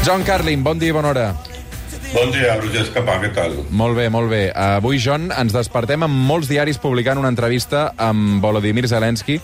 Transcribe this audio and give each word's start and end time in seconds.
John 0.00 0.22
Carlin, 0.24 0.62
bon 0.64 0.78
dia 0.80 0.88
i 0.88 0.96
bona 0.96 1.10
hora. 1.12 1.24
Bon 2.14 2.30
dia, 2.32 2.54
Roger 2.56 2.86
Escapà, 2.86 3.18
què 3.20 3.28
tal? 3.36 3.52
Molt 3.68 3.98
bé, 3.98 4.08
molt 4.10 4.30
bé. 4.32 4.46
Avui, 4.56 4.96
John, 4.98 5.28
ens 5.28 5.52
despertem 5.52 6.06
amb 6.06 6.24
molts 6.26 6.48
diaris 6.48 6.80
publicant 6.80 7.20
una 7.20 7.28
entrevista 7.28 7.90
amb 8.00 8.40
Volodymyr 8.42 8.88
Zelensky, 8.88 9.36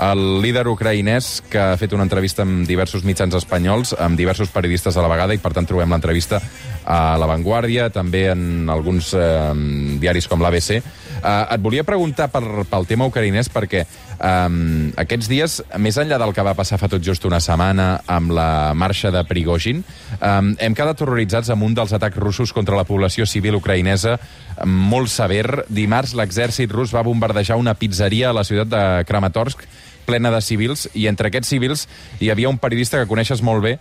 el 0.00 0.22
líder 0.40 0.64
ucraïnès 0.70 1.28
que 1.52 1.60
ha 1.60 1.76
fet 1.78 1.92
una 1.92 2.06
entrevista 2.06 2.46
amb 2.46 2.64
diversos 2.66 3.04
mitjans 3.04 3.36
espanyols, 3.36 3.92
amb 4.00 4.16
diversos 4.18 4.48
periodistes 4.54 4.96
a 4.96 5.04
la 5.04 5.10
vegada, 5.12 5.36
i 5.36 5.42
per 5.42 5.52
tant 5.52 5.68
trobem 5.68 5.92
l'entrevista 5.92 6.40
a 6.88 7.18
La 7.20 7.28
Vanguardia, 7.28 7.90
també 7.92 8.28
en 8.32 8.70
alguns 8.72 9.12
eh, 9.12 9.52
diaris 10.00 10.30
com 10.30 10.40
l'ABC. 10.40 10.80
Eh, 11.18 11.54
et 11.54 11.62
volia 11.62 11.84
preguntar 11.86 12.28
per, 12.32 12.42
pel 12.70 12.86
tema 12.88 13.08
ucraïnès 13.08 13.50
perquè 13.52 13.82
eh, 13.84 14.58
aquests 15.02 15.30
dies, 15.30 15.58
més 15.82 15.98
enllà 15.98 16.18
del 16.20 16.34
que 16.36 16.44
va 16.46 16.56
passar 16.58 16.78
fa 16.80 16.90
tot 16.90 17.02
just 17.04 17.26
una 17.28 17.40
setmana 17.42 17.88
amb 18.06 18.34
la 18.36 18.74
marxa 18.78 19.12
de 19.14 19.24
Prigozhin, 19.28 19.82
eh, 20.18 20.30
hem 20.64 20.78
quedat 20.78 21.02
horroritzats 21.02 21.50
amb 21.54 21.66
un 21.66 21.74
dels 21.78 21.94
atacs 21.96 22.18
russos 22.22 22.54
contra 22.54 22.78
la 22.78 22.86
població 22.88 23.26
civil 23.26 23.58
ucraïnesa 23.58 24.18
molt 24.64 25.10
sever. 25.12 25.64
Dimarts 25.68 26.14
l'exèrcit 26.18 26.72
rus 26.72 26.94
va 26.94 27.06
bombardejar 27.06 27.58
una 27.58 27.76
pizzeria 27.78 28.30
a 28.30 28.36
la 28.36 28.46
ciutat 28.46 28.72
de 28.72 28.84
Kramatorsk 29.08 29.66
plena 30.08 30.30
de 30.32 30.40
civils, 30.40 30.86
i 30.96 31.04
entre 31.10 31.28
aquests 31.28 31.50
civils 31.52 31.84
hi 32.18 32.30
havia 32.32 32.48
un 32.48 32.56
periodista 32.56 32.96
que 32.96 33.10
coneixes 33.10 33.42
molt 33.44 33.60
bé, 33.66 33.74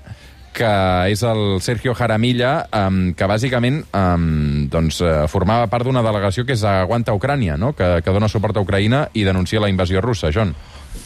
que 0.57 0.71
és 1.13 1.21
el 1.27 1.59
Sergio 1.61 1.93
Jaramilla, 1.93 2.53
um, 2.73 3.11
que 3.13 3.29
bàsicament 3.29 3.83
um, 3.93 4.65
doncs, 4.73 5.03
uh, 5.05 5.27
formava 5.29 5.69
part 5.69 5.85
d'una 5.85 6.01
delegació 6.05 6.47
que 6.47 6.57
és 6.57 6.65
Aguanta 6.65 7.13
Ucrània, 7.13 7.59
no? 7.61 7.75
que, 7.77 7.99
que 8.01 8.15
dona 8.15 8.29
suport 8.31 8.57
a 8.57 8.65
Ucraïna 8.65 9.05
i 9.13 9.27
denuncia 9.27 9.61
la 9.61 9.69
invasió 9.69 10.01
russa, 10.01 10.33
John. 10.33 10.55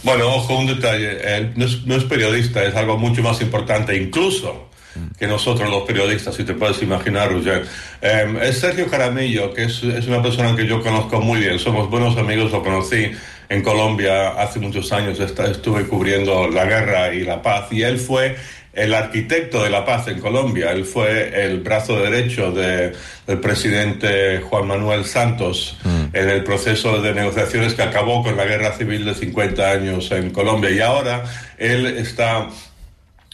Bueno, 0.04 0.30
ojo, 0.34 0.58
un 0.58 0.68
detalle. 0.68 1.18
Él 1.36 1.52
no 1.56 1.66
es, 1.66 1.86
no 1.86 1.96
es 1.96 2.06
periodista, 2.06 2.64
es 2.64 2.76
algo 2.76 2.98
mucho 2.98 3.22
más 3.22 3.42
importante, 3.42 3.98
incluso 3.98 4.70
que 5.18 5.28
nosotros 5.28 5.70
los 5.70 5.84
periodistas, 5.84 6.36
si 6.36 6.44
te 6.44 6.54
puedes 6.54 6.82
imaginar, 6.82 7.32
Roger. 7.32 7.66
Eh, 8.02 8.40
es 8.44 8.60
Sergio 8.60 8.90
Jaramillo, 8.90 9.54
que 9.54 9.64
es, 9.64 9.84
es, 9.84 10.08
una 10.08 10.22
persona 10.22 10.56
que 10.56 10.68
yo 10.68 10.82
conozco 10.82 11.22
muy 11.22 11.40
bien, 11.40 11.60
somos 11.60 11.90
buenos 11.90 12.18
amigos, 12.18 12.52
lo 12.52 12.62
conocí 12.62 13.12
en 13.48 13.62
Colombia 13.64 14.30
hace 14.30 14.60
muchos 14.60 14.92
años, 14.92 15.20
estuve 15.20 15.88
cubriendo 15.88 16.50
la 16.50 16.66
guerra 16.66 17.14
y 17.14 17.24
la 17.24 17.42
paz, 17.42 17.72
y 17.72 17.84
él 17.84 17.98
fue 18.00 18.36
el 18.74 18.94
arquitecto 18.94 19.64
de 19.64 19.70
la 19.70 19.86
paz 19.86 20.08
en 20.08 20.20
Colombia, 20.20 20.72
él 20.72 20.86
fue 20.86 21.44
el 21.46 21.60
brazo 21.60 22.00
derecho 22.00 22.52
de, 22.52 22.94
del 23.28 23.40
presidente 23.40 24.40
Juan 24.40 24.68
Manuel 24.68 25.04
Santos 25.06 25.78
mm. 25.84 26.16
en 26.16 26.30
el 26.30 26.44
proceso 26.44 27.02
de 27.02 27.14
negociaciones 27.14 27.74
que 27.74 27.84
acabó 27.84 28.24
con 28.24 28.38
la 28.38 28.46
guerra 28.46 28.72
civil 28.72 29.04
de 29.04 29.14
50 29.14 29.70
años 29.70 30.12
en 30.12 30.30
Colombia, 30.30 30.70
y 30.72 30.80
ahora 30.80 31.24
él 31.58 31.86
está 31.86 32.48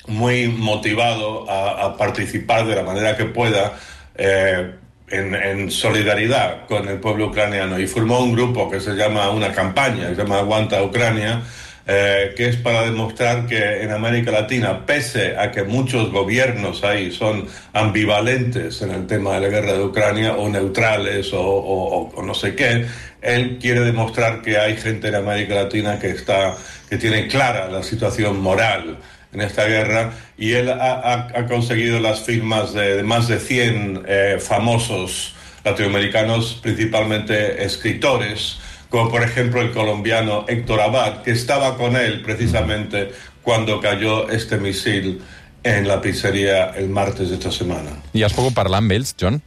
muy 0.08 0.48
motivado 0.48 1.50
a, 1.50 1.86
a, 1.86 1.98
participar 1.98 2.66
de 2.66 2.76
la 2.76 2.84
manera 2.84 3.16
que 3.16 3.26
pueda 3.26 3.78
eh, 4.16 4.72
en, 5.10 5.36
en, 5.36 5.72
solidaridad 5.72 6.66
con 6.66 6.88
el 6.88 7.00
pueblo 7.00 7.28
ucraniano. 7.28 7.80
Y 7.80 7.88
formó 7.88 8.20
un 8.22 8.34
grupo 8.34 8.72
que 8.72 8.80
se 8.80 8.94
llama 8.94 9.30
una 9.30 9.52
campaña, 9.52 10.10
se 10.10 10.16
llama 10.16 10.40
Aguanta 10.40 10.82
Ucrania, 10.82 11.42
eh, 11.88 12.34
que 12.36 12.50
es 12.50 12.58
para 12.58 12.84
demostrar 12.84 13.48
que 13.48 13.82
en 13.82 13.92
América 13.92 14.30
Latina, 14.30 14.86
pese 14.86 15.38
a 15.38 15.52
que 15.52 15.64
muchos 15.64 16.12
gobiernos 16.12 16.84
ahí 16.84 17.12
son 17.12 17.48
ambivalentes 17.72 18.82
en 18.82 18.92
el 18.92 19.08
tema 19.08 19.36
de 19.36 19.42
la 19.42 19.48
guerra 19.48 19.74
de 19.74 19.84
Ucrania 19.84 20.36
o 20.36 20.50
neutrales 20.50 21.32
o, 21.32 21.42
o, 21.42 22.10
o 22.14 22.22
no 22.24 22.34
sé 22.34 22.56
qué, 22.56 22.86
él 23.22 23.58
quiere 23.62 23.82
demostrar 23.82 24.42
que 24.42 24.58
hay 24.58 24.76
gente 24.76 25.08
en 25.08 25.16
América 25.16 25.56
Latina 25.56 25.98
que 25.98 26.10
está 26.10 26.58
que 26.90 26.98
tiene 26.98 27.28
clara 27.28 27.70
la 27.70 27.84
situación 27.84 28.40
moral 28.40 28.98
en 29.34 29.42
esta 29.42 29.66
guerra 29.66 30.14
y 30.38 30.54
él 30.54 30.70
ha, 30.70 30.74
ha, 30.74 31.28
ha 31.34 31.46
conseguido 31.48 32.00
las 32.00 32.22
firmas 32.22 32.74
de, 32.74 32.98
de 32.98 33.04
más 33.04 33.28
de 33.28 33.40
100 33.40 34.04
eh, 34.08 34.38
famosos 34.40 35.36
latinoamericanos, 35.64 36.60
principalmente 36.62 37.64
escritores, 37.64 38.60
como 38.90 39.10
por 39.10 39.24
ejemplo 39.24 39.62
el 39.62 39.72
colombiano 39.72 40.46
Héctor 40.48 40.82
Abad, 40.82 41.24
que 41.24 41.32
estaba 41.32 41.78
con 41.78 41.96
él 41.96 42.22
precisamente 42.22 43.12
cuando 43.42 43.80
cayó 43.80 44.30
este 44.30 44.58
misil 44.58 45.22
en 45.64 45.88
la 45.88 46.02
pizzería 46.02 46.72
el 46.76 46.90
martes 46.90 47.30
de 47.30 47.36
esta 47.36 47.52
semana. 47.52 47.92
¿Y 48.14 48.24
has 48.24 48.34
poco 48.34 48.52
parlar 48.52 48.80
amb 48.80 48.92
ells, 48.92 49.16
John? 49.20 49.42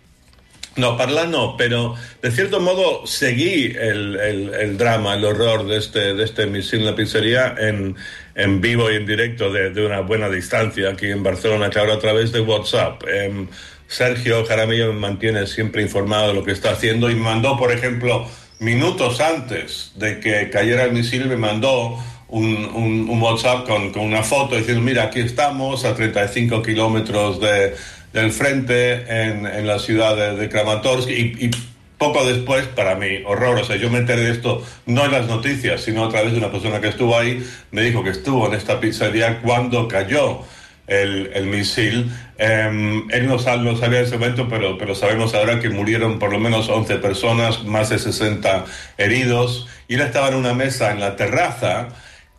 No, 0.76 0.96
parlar 0.96 1.28
no, 1.28 1.56
pero 1.56 1.96
de 2.22 2.30
cierto 2.30 2.60
modo 2.60 3.06
seguí 3.06 3.72
el, 3.76 4.16
el, 4.16 4.54
el 4.54 4.78
drama, 4.78 5.14
el 5.14 5.24
horror 5.24 5.66
de 5.66 5.78
este, 5.78 6.14
de 6.14 6.24
este 6.24 6.46
misil 6.46 6.80
en 6.80 6.86
la 6.86 6.94
pizzería 6.94 7.54
en, 7.58 7.96
en 8.34 8.60
vivo 8.60 8.90
y 8.90 8.94
en 8.96 9.04
directo 9.04 9.50
de, 9.52 9.70
de, 9.70 9.84
una 9.84 10.00
buena 10.00 10.28
distancia 10.28 10.90
aquí 10.90 11.06
en 11.06 11.22
Barcelona, 11.22 11.70
claro, 11.70 11.92
a 11.92 11.98
través 11.98 12.30
de 12.32 12.40
WhatsApp. 12.40 13.02
Eh, 13.08 13.46
Sergio 13.88 14.46
Jaramillo 14.46 14.92
me 14.92 15.00
mantiene 15.00 15.46
siempre 15.48 15.82
informado 15.82 16.28
de 16.28 16.34
lo 16.34 16.44
que 16.44 16.52
está 16.52 16.70
haciendo 16.70 17.10
y 17.10 17.16
me 17.16 17.22
mandó, 17.22 17.58
por 17.58 17.72
ejemplo, 17.72 18.28
minutos 18.60 19.20
antes 19.20 19.92
de 19.96 20.20
que 20.20 20.50
cayera 20.50 20.84
el 20.84 20.92
misil, 20.92 21.26
me 21.26 21.36
mandó 21.36 21.98
un, 22.28 22.70
un, 22.74 23.08
un 23.10 23.22
WhatsApp 23.22 23.66
con, 23.66 23.90
con, 23.90 24.02
una 24.02 24.22
foto 24.22 24.54
diciendo, 24.54 24.82
mira, 24.82 25.04
aquí 25.04 25.20
estamos 25.20 25.84
a 25.84 25.94
35 25.94 26.62
kilómetros 26.62 27.40
de, 27.40 27.74
del 28.12 28.30
frente 28.30 28.92
en, 29.08 29.46
en, 29.46 29.66
la 29.66 29.78
ciudad 29.78 30.14
de, 30.14 30.36
de 30.36 30.48
Kramatorsk 30.48 31.08
y, 31.08 31.46
y 31.46 31.50
poco 31.98 32.24
después, 32.24 32.66
para 32.66 32.94
mi 32.94 33.22
horror, 33.24 33.58
o 33.58 33.64
sea, 33.64 33.76
yo 33.76 33.90
me 33.90 33.98
enteré 33.98 34.22
de 34.22 34.30
esto 34.30 34.62
no 34.86 35.04
en 35.04 35.12
las 35.12 35.26
noticias, 35.26 35.82
sino 35.82 36.04
a 36.04 36.08
través 36.08 36.32
de 36.32 36.38
una 36.38 36.50
persona 36.50 36.80
que 36.80 36.88
estuvo 36.88 37.18
ahí, 37.18 37.44
me 37.72 37.82
dijo 37.82 38.04
que 38.04 38.10
estuvo 38.10 38.46
en 38.46 38.54
esta 38.54 38.78
pizzería 38.78 39.40
cuando 39.42 39.88
cayó 39.88 40.42
el, 40.90 41.30
el 41.32 41.46
misil. 41.46 42.10
Eh, 42.36 43.04
él 43.10 43.26
no, 43.26 43.36
no, 43.36 43.76
sabía 43.76 44.00
en 44.00 44.04
ese 44.04 44.18
momento, 44.18 44.48
pero, 44.48 44.76
pero 44.76 44.94
sabemos 44.94 45.34
ahora 45.34 45.60
que 45.60 45.70
murieron 45.70 46.18
por 46.18 46.32
lo 46.32 46.38
menos 46.38 46.68
11 46.68 46.96
personas, 46.96 47.64
más 47.64 47.88
de 47.88 47.98
60 47.98 48.64
heridos, 48.98 49.68
y 49.88 49.94
él 49.94 50.02
estaba 50.02 50.28
en 50.28 50.34
una 50.34 50.52
mesa 50.52 50.90
en 50.90 51.00
la 51.00 51.16
terraza 51.16 51.88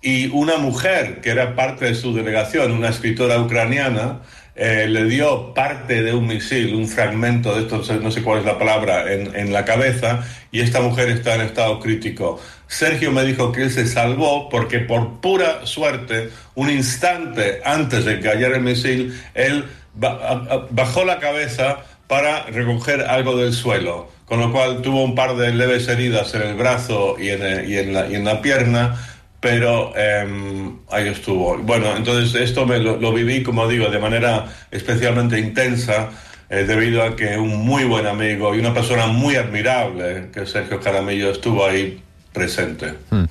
y 0.01 0.27
una 0.27 0.57
mujer 0.57 1.21
que 1.21 1.29
era 1.29 1.55
parte 1.55 1.85
de 1.85 1.95
su 1.95 2.13
delegación, 2.13 2.71
una 2.71 2.89
escritora 2.89 3.39
ucraniana, 3.39 4.21
eh, 4.55 4.87
le 4.89 5.05
dio 5.05 5.53
parte 5.53 6.03
de 6.03 6.13
un 6.13 6.27
misil, 6.27 6.75
un 6.75 6.87
fragmento 6.87 7.55
de 7.55 7.61
esto, 7.61 7.81
no 8.01 8.11
sé 8.11 8.21
cuál 8.21 8.39
es 8.39 8.45
la 8.45 8.59
palabra, 8.59 9.13
en, 9.13 9.33
en, 9.33 9.53
la 9.53 9.63
cabeza 9.63 10.27
y 10.51 10.59
esta 10.59 10.81
mujer 10.81 11.09
está 11.09 11.35
en 11.35 11.41
estado 11.41 11.79
crítico. 11.79 12.41
Sergio 12.71 13.11
me 13.11 13.25
dijo 13.25 13.51
que 13.51 13.63
él 13.63 13.69
se 13.69 13.85
salvó 13.85 14.47
porque 14.47 14.79
por 14.79 15.19
pura 15.19 15.65
suerte, 15.65 16.29
un 16.55 16.69
instante 16.69 17.59
antes 17.65 18.05
de 18.05 18.21
que 18.21 18.29
el 18.29 18.61
misil, 18.61 19.21
él 19.33 19.65
bajó 19.93 21.03
la 21.03 21.19
cabeza 21.19 21.79
para 22.07 22.45
recoger 22.45 23.01
algo 23.01 23.35
del 23.35 23.51
suelo, 23.51 24.09
con 24.23 24.39
lo 24.39 24.53
cual 24.53 24.81
tuvo 24.81 25.03
un 25.03 25.15
par 25.15 25.35
de 25.35 25.53
leves 25.53 25.89
heridas 25.89 26.33
en 26.33 26.43
el 26.43 26.55
brazo 26.55 27.17
y 27.19 27.31
en, 27.31 27.69
y 27.69 27.75
en, 27.75 27.93
la, 27.93 28.07
y 28.07 28.15
en 28.15 28.23
la 28.23 28.41
pierna, 28.41 28.95
pero 29.41 29.91
eh, 29.97 30.71
ahí 30.91 31.09
estuvo. 31.09 31.57
Bueno, 31.57 31.93
entonces 31.97 32.41
esto 32.41 32.65
me 32.65 32.79
lo, 32.79 32.95
lo, 32.95 33.11
viví, 33.11 33.43
como 33.43 33.67
digo, 33.67 33.89
de 33.89 33.99
manera 33.99 34.45
especialmente 34.71 35.37
intensa, 35.37 36.09
eh, 36.49 36.63
debido 36.63 37.03
a 37.03 37.17
que 37.17 37.37
un 37.37 37.65
muy 37.65 37.83
buen 37.83 38.07
amigo 38.07 38.55
y 38.55 38.59
una 38.59 38.73
persona 38.73 39.07
muy 39.07 39.35
admirable, 39.35 40.29
que 40.33 40.45
Sergio 40.45 40.79
Caramillo, 40.79 41.31
estuvo 41.31 41.65
ahí 41.65 42.01
presente. 42.33 42.93
Mm. 43.11 43.27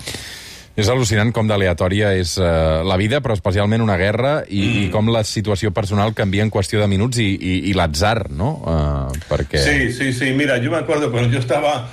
És 0.81 0.89
al·lucinant 0.89 1.33
com 1.35 1.49
d'aleatòria 1.51 2.13
és 2.17 2.37
uh, 2.41 2.81
la 2.87 2.97
vida, 2.97 3.21
però 3.21 3.35
especialment 3.37 3.83
una 3.85 3.99
guerra, 4.01 4.41
i, 4.49 4.61
mm. 4.61 4.83
i 4.85 4.91
com 4.95 5.11
la 5.13 5.25
situació 5.27 5.75
personal 5.77 6.15
canvia 6.17 6.47
en 6.47 6.53
qüestió 6.53 6.81
de 6.81 6.89
minuts 6.89 7.21
i, 7.21 7.29
i, 7.35 7.55
i 7.71 7.75
l'atzar, 7.77 8.31
¿no? 8.31 8.53
Uh, 8.63 9.25
perquè... 9.29 9.61
Sí, 9.61 9.91
sí, 9.93 10.13
sí. 10.17 10.31
Mira, 10.37 10.57
yo 10.63 10.71
me 10.71 10.79
acuerdo 10.79 11.11
cuando 11.11 11.29
yo 11.35 11.41
estaba 11.41 11.91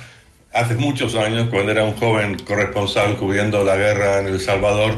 hace 0.52 0.76
muchos 0.76 1.14
años, 1.14 1.48
cuando 1.50 1.72
era 1.72 1.84
un 1.84 1.94
joven 1.96 2.38
corresponsal 2.46 3.16
cubriendo 3.16 3.64
la 3.64 3.76
guerra 3.76 4.20
en 4.20 4.28
El 4.28 4.40
Salvador, 4.40 4.96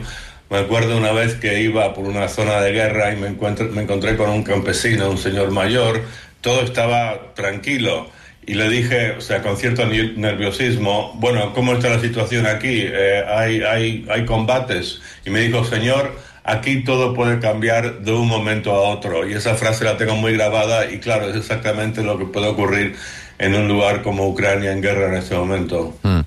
me 0.50 0.58
acuerdo 0.58 0.96
una 0.96 1.12
vez 1.12 1.34
que 1.34 1.60
iba 1.60 1.94
por 1.94 2.04
una 2.04 2.28
zona 2.28 2.60
de 2.60 2.72
guerra 2.72 3.12
y 3.12 3.16
me, 3.16 3.28
encuentro, 3.28 3.68
me 3.70 3.82
encontré 3.82 4.16
con 4.16 4.30
un 4.30 4.42
campesino, 4.42 5.08
un 5.08 5.18
señor 5.18 5.50
mayor, 5.52 6.02
todo 6.40 6.62
estaba 6.62 7.34
tranquilo. 7.34 8.10
Y 8.50 8.54
le 8.54 8.68
dije, 8.68 9.12
o 9.12 9.20
sea, 9.20 9.42
con 9.42 9.56
cierto 9.56 9.86
nerviosismo, 9.86 11.12
bueno, 11.14 11.52
¿cómo 11.54 11.74
está 11.74 11.88
la 11.88 12.00
situación 12.00 12.46
aquí? 12.46 12.82
Eh, 12.82 13.22
hay, 13.24 13.62
hay, 13.62 14.04
hay 14.10 14.24
combates. 14.26 15.00
Y 15.24 15.30
me 15.30 15.38
dijo, 15.38 15.64
señor, 15.64 16.18
aquí 16.42 16.82
todo 16.82 17.14
puede 17.14 17.38
cambiar 17.38 18.00
de 18.00 18.10
un 18.10 18.26
momento 18.26 18.72
a 18.72 18.80
otro. 18.80 19.28
Y 19.28 19.34
esa 19.34 19.54
frase 19.54 19.84
la 19.84 19.96
tengo 19.96 20.16
muy 20.16 20.32
grabada 20.32 20.90
y 20.90 20.98
claro, 20.98 21.30
es 21.30 21.36
exactamente 21.36 22.02
lo 22.02 22.18
que 22.18 22.24
puede 22.24 22.48
ocurrir 22.48 22.96
en 23.38 23.54
un 23.54 23.68
lugar 23.68 24.02
como 24.02 24.26
Ucrania 24.26 24.72
en 24.72 24.82
guerra 24.82 25.06
en 25.06 25.14
este 25.14 25.36
momento. 25.36 25.96
Mm. 26.02 26.20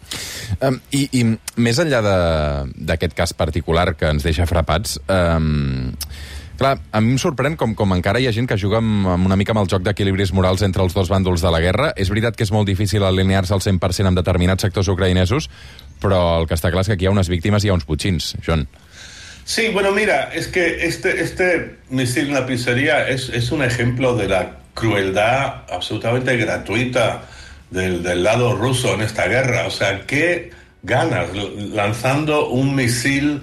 Um, 0.62 0.78
i, 0.96 1.08
I 1.12 1.24
més 1.60 1.80
enllà 1.82 2.00
d'aquest 2.04 3.16
cas 3.18 3.34
particular 3.36 3.94
que 3.98 4.08
ens 4.08 4.24
deixa 4.26 4.46
frapats, 4.50 4.96
um, 5.12 5.93
clar, 6.58 6.78
a 6.92 7.02
mi 7.02 7.14
em 7.16 7.20
sorprèn 7.22 7.58
com, 7.60 7.74
com 7.76 7.96
encara 7.96 8.22
hi 8.22 8.28
ha 8.30 8.34
gent 8.36 8.48
que 8.50 8.58
juga 8.60 8.80
amb, 8.82 9.08
amb 9.16 9.30
una 9.30 9.38
mica 9.40 9.54
amb 9.56 9.64
el 9.64 9.70
joc 9.72 9.84
d'equilibris 9.86 10.34
morals 10.36 10.64
entre 10.66 10.84
els 10.86 10.96
dos 10.96 11.12
bàndols 11.12 11.44
de 11.44 11.52
la 11.54 11.62
guerra. 11.64 11.92
És 11.98 12.12
veritat 12.14 12.38
que 12.38 12.46
és 12.48 12.54
molt 12.54 12.70
difícil 12.70 13.04
alinear-se 13.04 13.56
al 13.56 13.64
100% 13.64 14.12
amb 14.12 14.20
determinats 14.20 14.66
sectors 14.66 14.92
ucraïnesos, 14.94 15.50
però 16.02 16.24
el 16.42 16.50
que 16.50 16.58
està 16.58 16.72
clar 16.72 16.86
és 16.86 16.92
que 16.92 16.98
aquí 16.98 17.08
hi 17.08 17.12
ha 17.12 17.16
unes 17.16 17.32
víctimes 17.32 17.64
i 17.64 17.70
hi 17.70 17.74
ha 17.74 17.78
uns 17.78 17.88
butxins, 17.90 18.36
John. 18.46 18.68
Sí, 19.46 19.70
bueno, 19.74 19.92
mira, 19.92 20.30
es 20.34 20.48
que 20.48 20.86
este, 20.86 21.22
este 21.22 21.78
misil 21.90 22.30
en 22.30 22.34
la 22.34 22.46
pizzería 22.46 23.08
es, 23.10 23.28
es 23.30 23.52
un 23.52 23.62
ejemplo 23.62 24.16
de 24.16 24.30
la 24.30 24.58
crueldad 24.74 25.64
absolutamente 25.70 26.38
gratuita 26.38 27.24
del, 27.70 28.04
del, 28.04 28.24
lado 28.24 28.56
ruso 28.56 28.94
en 28.94 29.02
esta 29.02 29.28
guerra. 29.28 29.68
O 29.68 29.72
sea, 29.72 30.06
¿qué 30.06 30.52
ganas 30.82 31.28
lanzando 31.74 32.50
un 32.50 32.76
misil 32.76 33.42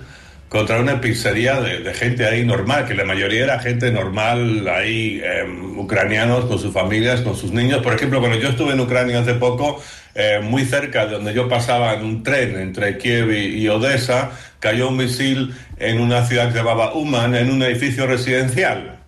contra 0.50 0.80
una 0.80 1.00
pizzería 1.00 1.60
de, 1.60 1.78
de 1.78 1.94
gente 1.94 2.26
ahí 2.26 2.44
normal? 2.44 2.84
Que 2.84 2.94
la 2.94 3.04
mayoría 3.04 3.44
era 3.44 3.60
gente 3.60 3.90
normal 3.90 4.68
ahí, 4.68 5.22
eh, 5.24 5.46
ucranianos 5.76 6.44
con 6.44 6.58
sus 6.58 6.74
familias, 6.74 7.22
con 7.22 7.36
sus 7.36 7.52
niños. 7.52 7.82
Por 7.82 7.94
ejemplo, 7.94 8.18
cuando 8.20 8.36
yo 8.38 8.50
estuve 8.50 8.74
en 8.74 8.80
Ucrania 8.80 9.20
hace 9.20 9.34
poco, 9.34 9.80
eh, 10.14 10.40
muy 10.42 10.64
cerca 10.64 11.06
de 11.06 11.12
donde 11.12 11.32
yo 11.32 11.48
pasaba 11.48 11.94
en 11.94 12.04
un 12.04 12.22
tren 12.24 12.58
entre 12.58 12.98
Kiev 12.98 13.30
y, 13.30 13.62
y 13.62 13.68
Odessa, 13.68 14.32
cayó 14.58 14.88
un 14.88 14.96
misil 14.96 15.54
en 15.78 16.00
una 16.00 16.26
ciudad 16.26 16.46
que 16.46 16.52
se 16.52 16.58
llamaba 16.58 16.94
Uman, 16.94 17.34
en 17.36 17.50
un 17.50 17.62
edificio 17.62 18.06
residencial, 18.06 18.98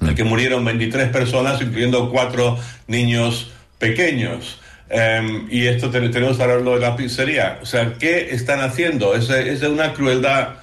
en 0.00 0.08
el 0.08 0.14
que 0.16 0.24
murieron 0.24 0.64
23 0.64 1.08
personas, 1.10 1.62
incluyendo 1.62 2.10
cuatro 2.10 2.58
niños 2.88 3.52
pequeños. 3.78 4.60
Um, 4.90 5.46
y 5.48 5.68
esto 5.68 5.88
tenemos 5.88 6.36
que 6.36 6.42
hablarlo 6.42 6.74
de 6.74 6.80
la 6.80 6.96
pizzería. 6.96 7.60
O 7.62 7.66
sea, 7.66 7.94
¿qué 7.98 8.30
están 8.32 8.60
haciendo? 8.60 9.14
Es, 9.14 9.30
es 9.30 9.60
de 9.60 9.68
una 9.68 9.92
crueldad, 9.92 10.56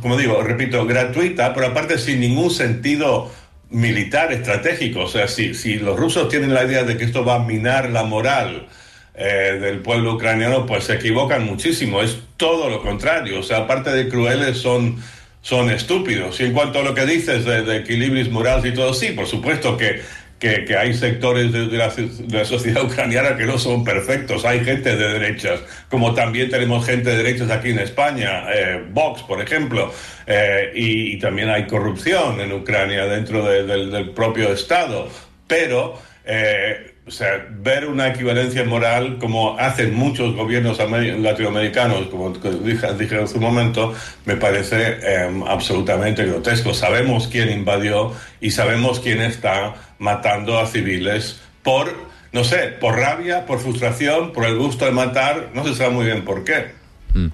como 0.00 0.16
digo, 0.16 0.42
repito, 0.42 0.86
gratuita, 0.86 1.52
pero 1.54 1.68
aparte 1.68 1.98
sin 1.98 2.20
ningún 2.20 2.50
sentido 2.50 3.30
militar 3.70 4.32
estratégico. 4.32 5.00
O 5.00 5.08
sea, 5.08 5.28
si, 5.28 5.54
si 5.54 5.78
los 5.78 5.98
rusos 5.98 6.28
tienen 6.28 6.54
la 6.54 6.64
idea 6.64 6.84
de 6.84 6.96
que 6.96 7.04
esto 7.04 7.24
va 7.24 7.36
a 7.36 7.38
minar 7.40 7.90
la 7.90 8.04
moral, 8.04 8.68
eh, 9.16 9.58
del 9.60 9.78
pueblo 9.78 10.14
ucraniano, 10.14 10.66
pues 10.66 10.84
se 10.84 10.94
equivocan 10.94 11.44
muchísimo. 11.44 12.02
Es 12.02 12.18
todo 12.36 12.68
lo 12.68 12.82
contrario. 12.82 13.38
O 13.38 13.42
sea, 13.44 13.58
aparte 13.58 13.90
de 13.90 14.08
crueles, 14.08 14.58
son, 14.58 14.96
son 15.40 15.70
estúpidos. 15.70 16.40
Y 16.40 16.44
en 16.44 16.52
cuanto 16.52 16.80
a 16.80 16.82
lo 16.82 16.94
que 16.94 17.06
dices 17.06 17.44
de, 17.44 17.62
de 17.62 17.76
equilibrios 17.76 18.28
morales 18.30 18.64
y 18.64 18.74
todo, 18.74 18.92
sí, 18.92 19.12
por 19.12 19.26
supuesto 19.26 19.76
que, 19.76 20.02
que, 20.38 20.64
que 20.64 20.76
hay 20.76 20.94
sectores 20.94 21.52
de, 21.52 21.66
de, 21.68 21.76
la, 21.76 21.88
de, 21.88 22.38
la, 22.38 22.44
sociedad 22.44 22.84
ucraniana 22.84 23.36
que 23.36 23.44
no 23.44 23.58
son 23.58 23.84
perfectos. 23.84 24.44
Hay 24.44 24.64
gente 24.64 24.96
de 24.96 25.08
derechas, 25.08 25.60
como 25.88 26.14
también 26.14 26.50
tenemos 26.50 26.84
gente 26.84 27.10
de 27.10 27.16
derechas 27.18 27.50
aquí 27.50 27.70
en 27.70 27.78
España, 27.78 28.44
eh, 28.52 28.84
Vox, 28.90 29.22
por 29.22 29.40
ejemplo. 29.40 29.92
Eh, 30.26 30.72
y, 30.74 31.14
y, 31.14 31.18
también 31.18 31.50
hay 31.50 31.66
corrupción 31.66 32.40
en 32.40 32.52
Ucrania 32.52 33.06
dentro 33.06 33.46
de, 33.46 33.64
del 33.64 34.10
propio 34.10 34.52
Estado. 34.52 35.08
Pero 35.46 36.00
eh, 36.24 36.93
o 37.06 37.10
sea, 37.10 37.46
ver 37.50 37.86
una 37.86 38.08
equivalencia 38.08 38.64
moral 38.64 39.18
como 39.18 39.58
hacen 39.58 39.94
muchos 39.94 40.34
gobiernos 40.34 40.78
latinoamericanos, 40.78 42.06
como 42.06 42.30
dije, 42.30 42.94
dije 42.94 43.20
en 43.20 43.28
su 43.28 43.38
momento, 43.38 43.92
me 44.24 44.36
parece 44.36 44.98
eh, 45.02 45.42
absolutamente 45.46 46.24
grotesco. 46.24 46.72
Sabemos 46.72 47.28
quién 47.28 47.50
invadió 47.50 48.12
y 48.40 48.50
sabemos 48.52 49.00
quién 49.00 49.20
está 49.20 49.74
matando 49.98 50.58
a 50.58 50.66
civiles 50.66 51.40
por, 51.62 51.94
no 52.32 52.42
sé, 52.42 52.68
por 52.80 52.96
rabia, 52.96 53.44
por 53.44 53.60
frustración, 53.60 54.32
por 54.32 54.46
el 54.46 54.56
gusto 54.56 54.86
de 54.86 54.92
matar, 54.92 55.50
no 55.54 55.62
se 55.64 55.74
sabe 55.74 55.90
muy 55.90 56.06
bien 56.06 56.24
por 56.24 56.44
qué. 56.44 56.72
Mm. 57.12 57.28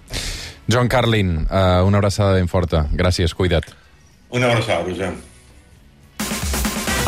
John 0.71 0.89
Carlin, 0.89 1.47
uh, 1.51 1.85
una 1.85 1.99
abraçada 1.99 2.35
ben 2.35 2.49
forta. 2.49 2.87
Gràcies, 2.93 3.35
cuida't. 3.35 3.67
Una 4.31 4.47
abraçada, 4.47 4.83
Roger. 4.83 5.15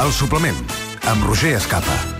El 0.02 0.10
suplement, 0.12 0.58
amb 1.06 1.22
Roger 1.28 1.54
Escapa. 1.54 2.11